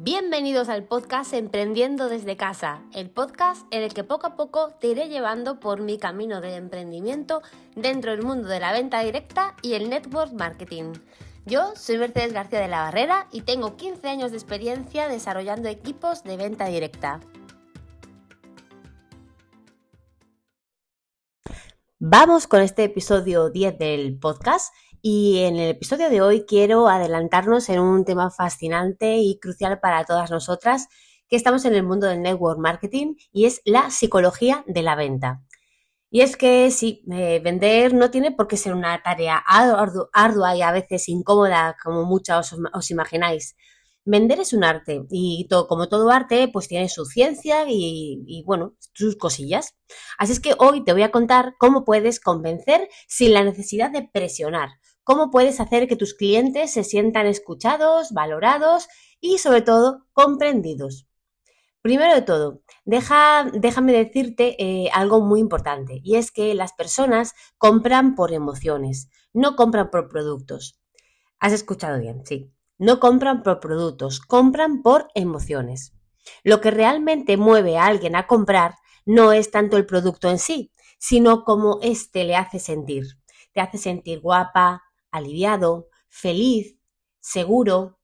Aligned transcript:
Bienvenidos 0.00 0.68
al 0.68 0.84
podcast 0.84 1.32
Emprendiendo 1.32 2.08
desde 2.08 2.36
casa, 2.36 2.82
el 2.94 3.10
podcast 3.10 3.66
en 3.72 3.82
el 3.82 3.92
que 3.92 4.04
poco 4.04 4.28
a 4.28 4.36
poco 4.36 4.70
te 4.80 4.86
iré 4.86 5.08
llevando 5.08 5.58
por 5.58 5.80
mi 5.80 5.98
camino 5.98 6.40
de 6.40 6.54
emprendimiento 6.54 7.42
dentro 7.74 8.12
del 8.12 8.22
mundo 8.22 8.46
de 8.46 8.60
la 8.60 8.70
venta 8.70 9.00
directa 9.00 9.56
y 9.60 9.74
el 9.74 9.90
network 9.90 10.32
marketing. 10.34 10.92
Yo 11.46 11.74
soy 11.74 11.98
Mercedes 11.98 12.32
García 12.32 12.60
de 12.60 12.68
la 12.68 12.82
Barrera 12.82 13.26
y 13.32 13.40
tengo 13.40 13.76
15 13.76 14.08
años 14.08 14.30
de 14.30 14.36
experiencia 14.36 15.08
desarrollando 15.08 15.68
equipos 15.68 16.22
de 16.22 16.36
venta 16.36 16.66
directa. 16.66 17.18
Vamos 21.98 22.46
con 22.46 22.60
este 22.60 22.84
episodio 22.84 23.50
10 23.50 23.76
del 23.76 24.16
podcast 24.20 24.72
y 25.02 25.38
en 25.38 25.56
el 25.56 25.70
episodio 25.70 26.10
de 26.10 26.20
hoy 26.20 26.44
quiero 26.46 26.88
adelantarnos 26.88 27.68
en 27.68 27.80
un 27.80 28.04
tema 28.04 28.30
fascinante 28.30 29.18
y 29.18 29.38
crucial 29.38 29.80
para 29.80 30.04
todas 30.04 30.30
nosotras 30.30 30.88
que 31.28 31.36
estamos 31.36 31.64
en 31.64 31.74
el 31.74 31.82
mundo 31.82 32.06
del 32.06 32.22
network 32.22 32.58
marketing 32.58 33.14
y 33.32 33.46
es 33.46 33.60
la 33.64 33.90
psicología 33.90 34.64
de 34.66 34.82
la 34.82 34.96
venta. 34.96 35.42
Y 36.10 36.22
es 36.22 36.36
que 36.36 36.70
sí, 36.70 37.04
eh, 37.12 37.40
vender 37.44 37.92
no 37.92 38.10
tiene 38.10 38.32
por 38.32 38.48
qué 38.48 38.56
ser 38.56 38.74
una 38.74 39.02
tarea 39.02 39.42
ardua 39.46 40.56
y 40.56 40.62
a 40.62 40.72
veces 40.72 41.08
incómoda 41.08 41.76
como 41.82 42.04
muchos 42.04 42.54
os, 42.72 42.90
imagináis. 42.90 43.56
Vender 44.06 44.40
es 44.40 44.54
un 44.54 44.64
arte 44.64 45.02
y 45.10 45.46
como 45.68 45.88
todo 45.88 46.10
arte, 46.10 46.48
pues 46.48 46.66
tiene 46.66 46.88
su 46.88 47.04
ciencia 47.04 47.66
y, 47.68 48.42
bueno, 48.46 48.74
sus 48.94 49.16
cosillas. 49.16 49.74
Así 50.16 50.32
es 50.32 50.40
que 50.40 50.54
hoy 50.58 50.82
te 50.82 50.94
voy 50.94 51.02
a 51.02 51.10
contar 51.10 51.56
cómo 51.58 51.84
puedes 51.84 52.18
convencer 52.18 52.88
sin 53.06 53.34
la 53.34 53.44
necesidad 53.44 53.90
de 53.90 54.08
presionar, 54.10 54.70
cómo 55.08 55.30
puedes 55.30 55.58
hacer 55.58 55.88
que 55.88 55.96
tus 55.96 56.12
clientes 56.12 56.70
se 56.70 56.84
sientan 56.84 57.24
escuchados, 57.26 58.12
valorados 58.12 58.88
y 59.22 59.38
sobre 59.38 59.62
todo 59.62 60.06
comprendidos. 60.12 61.08
Primero 61.80 62.12
de 62.12 62.20
todo, 62.20 62.60
déjame 62.84 63.92
decirte 63.92 64.54
eh, 64.62 64.90
algo 64.92 65.22
muy 65.22 65.40
importante 65.40 65.98
y 66.04 66.16
es 66.16 66.30
que 66.30 66.52
las 66.52 66.74
personas 66.74 67.32
compran 67.56 68.16
por 68.16 68.34
emociones, 68.34 69.08
no 69.32 69.56
compran 69.56 69.90
por 69.90 70.10
productos. 70.10 70.78
Has 71.40 71.54
escuchado 71.54 71.98
bien, 71.98 72.26
sí. 72.26 72.52
No 72.76 73.00
compran 73.00 73.42
por 73.42 73.60
productos, 73.60 74.20
compran 74.20 74.82
por 74.82 75.08
emociones. 75.14 75.94
Lo 76.44 76.60
que 76.60 76.70
realmente 76.70 77.38
mueve 77.38 77.78
a 77.78 77.86
alguien 77.86 78.14
a 78.14 78.26
comprar 78.26 78.74
no 79.06 79.32
es 79.32 79.50
tanto 79.50 79.78
el 79.78 79.86
producto 79.86 80.28
en 80.28 80.38
sí, 80.38 80.70
sino 80.98 81.44
cómo 81.44 81.78
éste 81.80 82.24
le 82.24 82.36
hace 82.36 82.58
sentir. 82.58 83.04
Te 83.54 83.62
hace 83.62 83.78
sentir 83.78 84.20
guapa, 84.20 84.82
aliviado, 85.10 85.88
feliz, 86.08 86.76
seguro, 87.20 87.98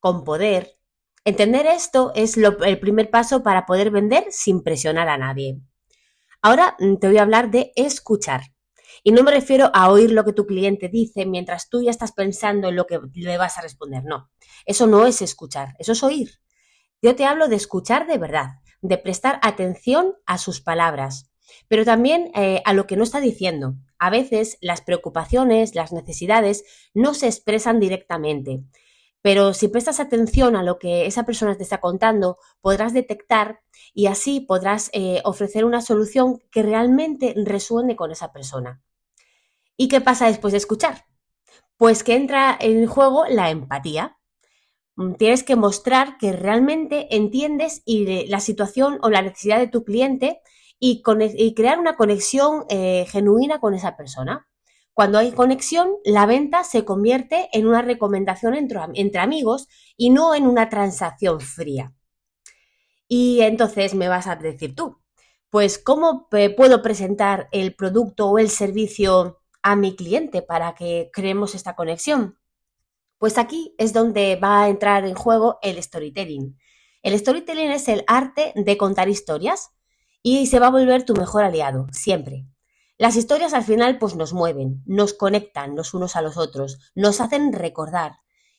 con 0.00 0.24
poder. 0.24 0.78
Entender 1.24 1.66
esto 1.66 2.12
es 2.14 2.36
el 2.36 2.78
primer 2.78 3.10
paso 3.10 3.42
para 3.42 3.66
poder 3.66 3.90
vender 3.90 4.26
sin 4.30 4.62
presionar 4.62 5.08
a 5.08 5.18
nadie. 5.18 5.60
Ahora 6.42 6.76
mm, 6.78 6.96
te 6.96 7.08
voy 7.08 7.18
a 7.18 7.22
hablar 7.22 7.50
de 7.50 7.72
escuchar. 7.74 8.42
Y 9.02 9.12
no 9.12 9.22
me 9.22 9.30
refiero 9.30 9.70
a 9.74 9.90
oír 9.90 10.10
lo 10.12 10.24
que 10.24 10.32
tu 10.32 10.46
cliente 10.46 10.88
dice 10.88 11.26
mientras 11.26 11.68
tú 11.68 11.82
ya 11.82 11.90
estás 11.90 12.12
pensando 12.12 12.68
en 12.68 12.76
lo 12.76 12.86
que 12.86 13.00
le 13.14 13.38
vas 13.38 13.58
a 13.58 13.62
responder. 13.62 14.04
No, 14.04 14.30
eso 14.64 14.86
no 14.86 15.06
es 15.06 15.22
escuchar, 15.22 15.74
eso 15.78 15.92
es 15.92 16.02
oír. 16.02 16.40
Yo 17.02 17.14
te 17.14 17.24
hablo 17.24 17.48
de 17.48 17.56
escuchar 17.56 18.06
de 18.06 18.18
verdad, 18.18 18.60
de 18.80 18.98
prestar 18.98 19.38
atención 19.42 20.14
a 20.24 20.38
sus 20.38 20.60
palabras, 20.60 21.30
pero 21.68 21.84
también 21.84 22.30
eh, 22.34 22.62
a 22.64 22.72
lo 22.72 22.86
que 22.86 22.96
no 22.96 23.04
está 23.04 23.20
diciendo. 23.20 23.74
A 23.98 24.10
veces 24.10 24.58
las 24.60 24.82
preocupaciones, 24.82 25.74
las 25.74 25.92
necesidades 25.92 26.64
no 26.94 27.14
se 27.14 27.26
expresan 27.26 27.80
directamente, 27.80 28.62
pero 29.26 29.54
si 29.54 29.66
prestas 29.66 29.98
atención 29.98 30.54
a 30.54 30.62
lo 30.62 30.78
que 30.78 31.06
esa 31.06 31.24
persona 31.24 31.56
te 31.56 31.64
está 31.64 31.80
contando, 31.80 32.38
podrás 32.60 32.92
detectar 32.94 33.60
y 33.92 34.06
así 34.06 34.38
podrás 34.38 34.88
eh, 34.92 35.20
ofrecer 35.24 35.64
una 35.64 35.80
solución 35.80 36.38
que 36.52 36.62
realmente 36.62 37.34
resuene 37.36 37.96
con 37.96 38.12
esa 38.12 38.32
persona. 38.32 38.82
¿Y 39.76 39.88
qué 39.88 40.00
pasa 40.00 40.28
después 40.28 40.52
de 40.52 40.58
escuchar? 40.58 41.06
Pues 41.76 42.04
que 42.04 42.14
entra 42.14 42.56
en 42.58 42.86
juego 42.86 43.26
la 43.28 43.50
empatía. 43.50 44.16
Mm, 44.94 45.14
tienes 45.14 45.42
que 45.42 45.56
mostrar 45.56 46.18
que 46.18 46.32
realmente 46.32 47.14
entiendes 47.16 47.82
y 47.84 48.28
la 48.28 48.38
situación 48.38 48.98
o 49.02 49.10
la 49.10 49.22
necesidad 49.22 49.58
de 49.58 49.66
tu 49.66 49.82
cliente 49.82 50.40
y, 50.78 51.02
crear 51.54 51.78
una 51.78 51.96
conexión 51.96 52.64
eh, 52.68 53.06
genuina 53.08 53.60
con 53.60 53.74
esa 53.74 53.96
persona. 53.96 54.46
Cuando 54.92 55.18
hay 55.18 55.32
conexión, 55.32 55.90
la 56.04 56.26
venta 56.26 56.64
se 56.64 56.84
convierte 56.84 57.48
en 57.52 57.66
una 57.66 57.82
recomendación 57.82 58.54
entre, 58.54 58.80
entre 58.94 59.20
amigos 59.20 59.68
y 59.96 60.10
no 60.10 60.34
en 60.34 60.46
una 60.46 60.68
transacción 60.68 61.40
fría. 61.40 61.92
Y 63.08 63.40
entonces 63.42 63.94
me 63.94 64.08
vas 64.08 64.26
a 64.26 64.36
decir 64.36 64.74
tú, 64.74 64.98
pues 65.50 65.78
¿cómo 65.78 66.28
puedo 66.28 66.82
presentar 66.82 67.48
el 67.52 67.74
producto 67.74 68.28
o 68.28 68.38
el 68.38 68.50
servicio 68.50 69.40
a 69.62 69.76
mi 69.76 69.94
cliente 69.94 70.42
para 70.42 70.74
que 70.74 71.10
creemos 71.12 71.54
esta 71.54 71.76
conexión? 71.76 72.38
Pues 73.18 73.38
aquí 73.38 73.74
es 73.78 73.92
donde 73.92 74.36
va 74.36 74.62
a 74.62 74.68
entrar 74.68 75.06
en 75.06 75.14
juego 75.14 75.58
el 75.62 75.82
storytelling. 75.82 76.58
El 77.02 77.18
storytelling 77.18 77.70
es 77.70 77.88
el 77.88 78.04
arte 78.06 78.52
de 78.56 78.76
contar 78.76 79.08
historias 79.08 79.70
y 80.28 80.48
se 80.48 80.58
va 80.58 80.66
a 80.66 80.70
volver 80.70 81.04
tu 81.04 81.14
mejor 81.14 81.44
aliado, 81.44 81.86
siempre. 81.92 82.48
Las 82.98 83.14
historias 83.14 83.54
al 83.54 83.62
final 83.62 84.00
pues 84.00 84.16
nos 84.16 84.32
mueven, 84.32 84.82
nos 84.84 85.14
conectan 85.14 85.76
los 85.76 85.94
unos 85.94 86.16
a 86.16 86.20
los 86.20 86.36
otros, 86.36 86.80
nos 86.96 87.20
hacen 87.20 87.52
recordar. 87.52 88.16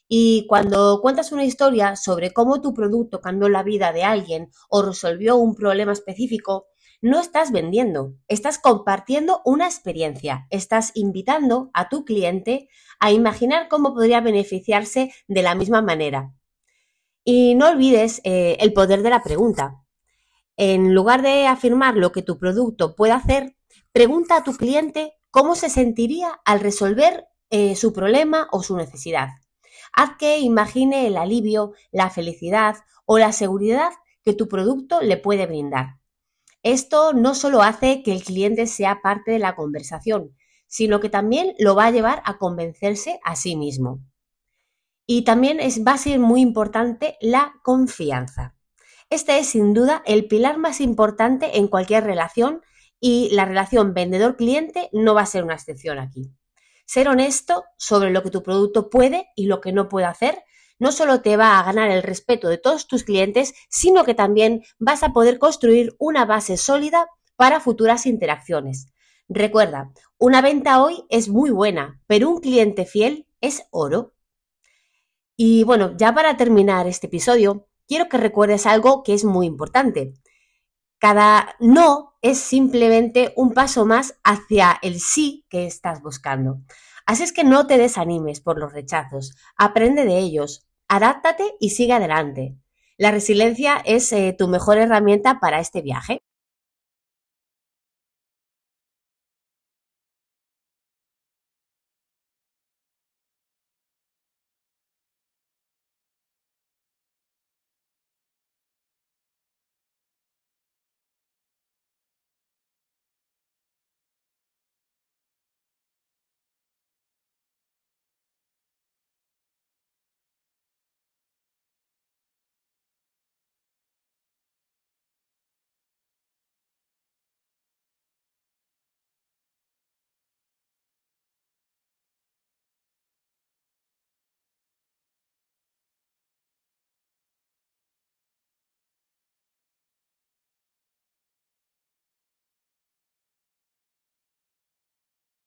Y 0.07 0.45
cuando 0.47 1.01
cuentas 1.01 1.33
una 1.33 1.44
historia 1.44 1.97
sobre 1.97 2.31
cómo 2.31 2.61
tu 2.61 2.73
producto 2.73 3.19
cambió 3.19 3.50
la 3.50 3.63
vida 3.63 3.91
de 3.91 4.05
alguien 4.05 4.50
o 4.69 4.81
resolvió 4.81 5.35
un 5.35 5.55
problema 5.55 5.91
específico, 5.91 6.67
no 7.01 7.19
estás 7.19 7.51
vendiendo, 7.51 8.13
estás 8.29 8.59
compartiendo 8.59 9.41
una 9.44 9.66
experiencia, 9.66 10.47
estás 10.49 10.94
invitando 10.94 11.69
a 11.73 11.89
tu 11.89 12.05
cliente 12.05 12.69
a 13.01 13.11
imaginar 13.11 13.67
cómo 13.67 13.94
podría 13.94 14.22
beneficiarse 14.22 15.11
de 15.28 15.41
la 15.41 15.53
misma 15.53 15.81
manera. 15.81 16.34
Y 17.25 17.55
no 17.55 17.67
olvides 17.67 18.22
eh, 18.23 18.55
el 18.61 18.72
poder 18.72 19.01
de 19.01 19.09
la 19.09 19.22
pregunta. 19.22 19.84
En 20.57 20.95
lugar 20.95 21.22
de 21.22 21.45
afirmar 21.45 21.95
lo 21.95 22.12
que 22.12 22.23
tu 22.23 22.40
producto 22.40 22.95
puede 22.95 23.13
hacer, 23.13 23.56
pregunta 23.91 24.38
a 24.38 24.44
tu 24.44 24.57
cliente 24.57 25.13
cómo 25.29 25.56
se 25.56 25.69
sentiría 25.69 26.41
al 26.45 26.59
resolver 26.59 27.28
eh, 27.51 27.75
su 27.75 27.94
problema 27.94 28.47
o 28.51 28.63
su 28.63 28.75
necesidad. 28.75 29.29
Haz 29.94 30.17
que 30.17 30.40
imagine 30.40 31.06
el 31.06 31.16
alivio, 31.16 31.73
la 31.91 32.09
felicidad 32.09 32.75
o 33.06 33.19
la 33.19 33.31
seguridad 33.34 33.91
que 34.23 34.34
tu 34.34 34.47
producto 34.47 35.00
le 35.01 35.17
puede 35.17 35.46
brindar. 35.46 36.00
Esto 36.63 37.13
no 37.13 37.35
solo 37.35 37.62
hace 37.62 38.01
que 38.01 38.12
el 38.12 38.23
cliente 38.23 38.66
sea 38.66 39.00
parte 39.01 39.31
de 39.31 39.40
la 39.40 39.56
conversación, 39.56 40.35
sino 40.66 41.00
que 41.00 41.09
también 41.09 41.53
lo 41.59 41.75
va 41.75 41.85
a 41.85 41.91
llevar 41.91 42.23
a 42.25 42.40
convencerse 42.40 43.19
a 43.23 43.35
sí 43.35 43.56
mismo. 43.56 44.01
Y 45.06 45.23
también 45.23 45.59
es, 45.59 45.85
va 45.85 45.94
a 45.94 45.97
ser 45.97 46.19
muy 46.19 46.41
importante 46.41 47.16
la 47.22 47.53
confianza. 47.63 48.56
Este 49.09 49.40
es 49.40 49.47
sin 49.47 49.73
duda 49.73 50.03
el 50.06 50.28
pilar 50.28 50.57
más 50.57 50.81
importante 50.81 51.57
en 51.57 51.68
cualquier 51.68 52.03
relación 52.03 52.62
y 53.00 53.29
la 53.31 53.45
relación 53.45 53.94
vendedor-cliente 53.94 54.90
no 54.91 55.13
va 55.13 55.22
a 55.22 55.28
ser 55.28 55.44
una 55.44 55.53
excepción 55.53 55.97
aquí. 55.97 56.34
Ser 56.85 57.07
honesto 57.07 57.63
sobre 57.78 58.12
lo 58.12 58.22
que 58.23 58.31
tu 58.31 58.44
producto 58.44 58.90
puede 58.90 59.28
y 59.35 59.46
lo 59.46 59.62
que 59.62 59.72
no 59.72 59.88
puede 59.88 60.07
hacer 60.07 60.44
no 60.79 60.91
solo 60.91 61.22
te 61.22 61.38
va 61.38 61.57
a 61.57 61.63
ganar 61.63 61.90
el 61.90 62.03
respeto 62.03 62.50
de 62.50 62.57
todos 62.57 62.88
tus 62.88 63.03
clientes, 63.03 63.53
sino 63.69 64.03
que 64.03 64.13
también 64.13 64.63
vas 64.78 65.03
a 65.03 65.13
poder 65.13 65.40
construir 65.40 65.96
una 65.97 66.25
base 66.25 66.57
sólida 66.57 67.07
para 67.35 67.59
futuras 67.59 68.06
interacciones. 68.06 68.88
Recuerda, 69.29 69.91
una 70.17 70.41
venta 70.41 70.84
hoy 70.84 71.03
es 71.09 71.29
muy 71.29 71.50
buena, 71.50 72.01
pero 72.07 72.29
un 72.29 72.40
cliente 72.41 72.85
fiel 72.85 73.28
es 73.41 73.63
oro. 73.72 74.13
Y 75.35 75.63
bueno, 75.63 75.96
ya 75.97 76.13
para 76.13 76.38
terminar 76.38 76.88
este 76.88 77.07
episodio, 77.07 77.67
quiero 77.87 78.09
que 78.09 78.17
recuerdes 78.17 78.66
algo 78.66 79.03
que 79.03 79.13
es 79.13 79.23
muy 79.23 79.45
importante. 79.45 80.13
Cada 80.99 81.55
no 81.59 82.17
es 82.22 82.39
simplemente 82.39 83.34
un 83.35 83.53
paso 83.53 83.85
más 83.85 84.19
hacia 84.23 84.78
el 84.81 84.99
sí 84.99 85.45
que 85.49 85.66
estás 85.66 86.01
buscando. 86.01 86.59
Así 87.05 87.23
es 87.23 87.31
que 87.31 87.43
no 87.43 87.67
te 87.67 87.78
desanimes 87.78 88.41
por 88.41 88.59
los 88.59 88.73
rechazos, 88.73 89.35
aprende 89.55 90.05
de 90.05 90.17
ellos, 90.17 90.67
adáptate 90.87 91.55
y 91.59 91.69
sigue 91.69 91.93
adelante. 91.93 92.57
La 92.97 93.11
resiliencia 93.11 93.78
es 93.85 94.11
eh, 94.11 94.35
tu 94.37 94.47
mejor 94.47 94.78
herramienta 94.78 95.40
para 95.40 95.59
este 95.59 95.81
viaje. 95.81 96.22